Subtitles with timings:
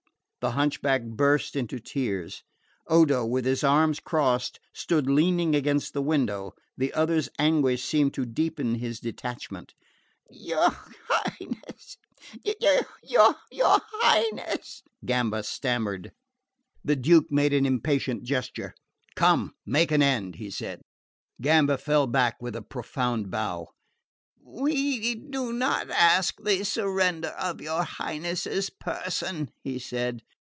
[0.41, 2.41] The hunchback burst into tears.
[2.87, 6.55] Odo, with his arms crossed, stood leaning against the window.
[6.75, 9.75] The other's anguish seemed to deepen his detachment.
[10.31, 10.71] "Your
[11.09, 11.97] Highness
[12.41, 16.11] your Highness" Gamba stammered.
[16.83, 18.73] The Duke made an impatient gesture.
[19.15, 20.81] "Come, make an end," he said.
[21.39, 23.67] Gamba fell back with a profound bow.
[24.43, 30.23] "We do not ask the surrender of your Highness's person," he said.